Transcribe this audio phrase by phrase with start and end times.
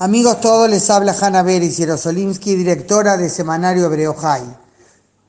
[0.00, 4.44] Amigos todos, les habla Hanna Beris Yerosolimsky, directora de Semanario Hebreo Jai.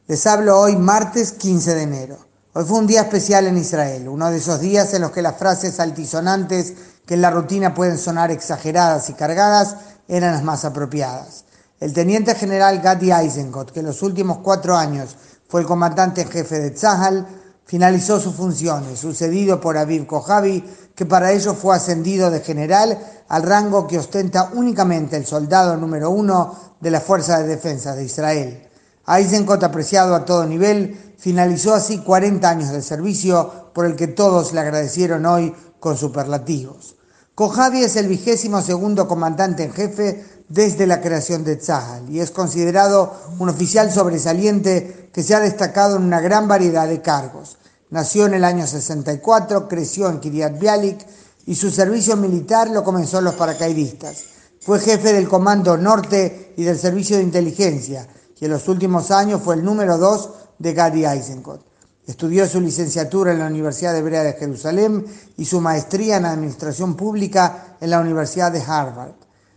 [0.06, 2.18] Les hablo hoy martes 15 de enero.
[2.54, 5.38] Hoy fue un día especial en Israel, uno de esos días en los que las
[5.38, 6.76] frases altisonantes
[7.08, 9.76] que en la rutina pueden sonar exageradas y cargadas
[10.08, 11.46] eran las más apropiadas.
[11.80, 15.16] El teniente general Gadi Eisenkot, que en los últimos cuatro años
[15.48, 17.26] fue el comandante en jefe de Tzahal,
[17.70, 20.64] finalizó sus funciones, sucedido por Aviv Kojavi,
[20.96, 22.98] que para ello fue ascendido de general
[23.28, 28.06] al rango que ostenta únicamente el soldado número uno de la Fuerza de Defensa de
[28.06, 28.68] Israel.
[29.08, 34.52] Eisenkot, apreciado a todo nivel, finalizó así 40 años de servicio por el que todos
[34.52, 36.96] le agradecieron hoy con superlativos.
[37.36, 42.32] Kojavi es el vigésimo segundo comandante en jefe desde la creación de Tzahal y es
[42.32, 47.59] considerado un oficial sobresaliente que se ha destacado en una gran variedad de cargos.
[47.92, 51.08] Nació en el año 64, creció en Kiryat Bialik
[51.48, 54.26] y su servicio militar lo comenzó en los paracaidistas.
[54.62, 58.08] Fue jefe del Comando Norte y del Servicio de Inteligencia
[58.40, 61.66] y en los últimos años fue el número dos de Gadi Eisenkot.
[62.06, 65.06] Estudió su licenciatura en la Universidad Hebrea de Jerusalén
[65.38, 69.14] y su maestría en Administración Pública en la Universidad de Harvard.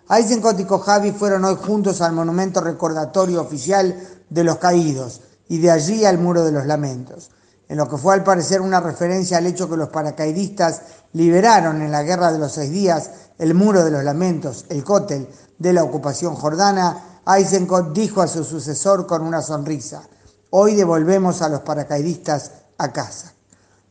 [0.08, 3.94] Eisenkot y Kojavi fueron hoy juntos al monumento recordatorio oficial
[4.30, 7.30] de los caídos y de allí al Muro de los Lamentos
[7.72, 10.82] en lo que fue al parecer una referencia al hecho que los paracaidistas
[11.14, 15.26] liberaron en la Guerra de los Seis Días el Muro de los Lamentos, el cótel
[15.58, 20.02] de la ocupación jordana, Eisenkot dijo a su sucesor con una sonrisa,
[20.50, 23.32] hoy devolvemos a los paracaidistas a casa.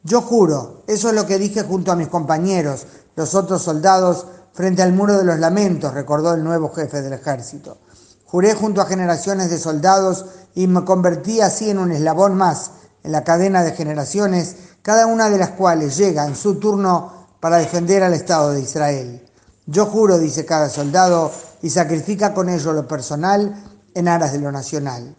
[0.04, 4.84] Yo juro, eso es lo que dije junto a mis compañeros, los otros soldados, frente
[4.84, 7.80] al Muro de los Lamentos, recordó el nuevo jefe del ejército.
[8.26, 13.12] Juré junto a generaciones de soldados y me convertí así en un eslabón más en
[13.12, 18.04] la cadena de generaciones, cada una de las cuales llega en su turno para defender
[18.04, 19.28] al Estado de Israel.
[19.66, 24.52] Yo juro, dice cada soldado, y sacrifica con ello lo personal en aras de lo
[24.52, 25.16] nacional.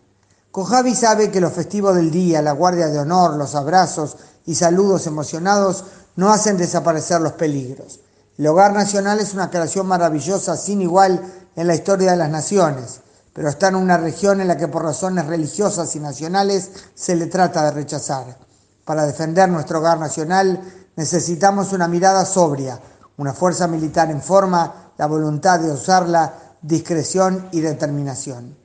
[0.51, 5.07] Kojavi sabe que los festivos del día, la guardia de honor, los abrazos y saludos
[5.07, 5.85] emocionados
[6.17, 8.01] no hacen desaparecer los peligros.
[8.37, 11.23] El hogar nacional es una creación maravillosa sin igual
[11.57, 13.01] en la historia de las naciones
[13.33, 17.27] pero está en una región en la que por razones religiosas y nacionales se le
[17.27, 18.39] trata de rechazar.
[18.85, 20.61] Para defender nuestro hogar nacional
[20.97, 22.79] necesitamos una mirada sobria,
[23.17, 28.57] una fuerza militar en forma, la voluntad de usarla, discreción y determinación.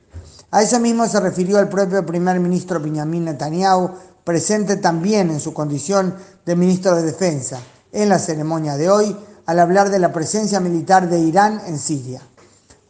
[0.50, 3.90] A eso mismo se refirió el propio primer ministro Benjamin Netanyahu,
[4.24, 6.14] presente también en su condición
[6.44, 7.58] de ministro de Defensa,
[7.92, 12.20] en la ceremonia de hoy, al hablar de la presencia militar de Irán en Siria.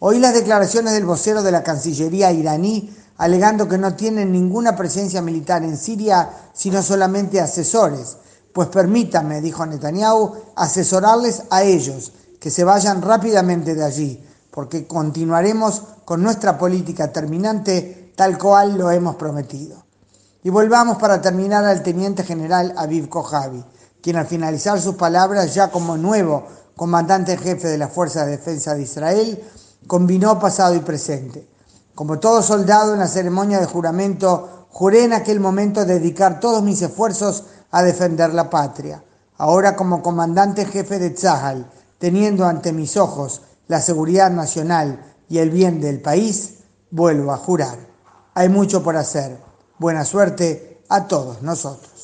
[0.00, 5.20] Oí las declaraciones del vocero de la Cancillería iraní alegando que no tienen ninguna presencia
[5.20, 8.16] militar en Siria, sino solamente asesores.
[8.53, 15.82] Pues permítanme, dijo Netanyahu, asesorarles a ellos, que se vayan rápidamente de allí, porque continuaremos
[16.04, 19.84] con nuestra política terminante tal cual lo hemos prometido.
[20.44, 23.65] Y volvamos para terminar al teniente general Aviv Kojavi,
[24.00, 28.75] quien al finalizar sus palabras ya como nuevo comandante jefe de la Fuerza de Defensa
[28.75, 29.42] de Israel,
[29.87, 31.49] combinó pasado y presente.
[31.94, 36.81] Como todo soldado en la ceremonia de juramento, juré en aquel momento dedicar todos mis
[36.83, 39.03] esfuerzos a defender la patria.
[39.37, 45.50] Ahora como comandante jefe de Tzahal, teniendo ante mis ojos la seguridad nacional y el
[45.50, 46.59] bien del país,
[46.91, 47.78] vuelvo a jurar.
[48.34, 49.39] Hay mucho por hacer.
[49.78, 51.97] Buena suerte a todos nosotros.